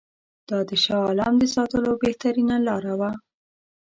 [0.49, 3.11] دا د شاه عالم د ساتلو بهترینه لاره وه.